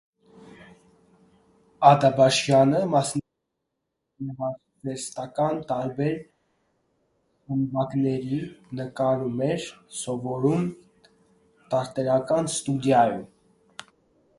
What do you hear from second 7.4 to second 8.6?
խմբակների՝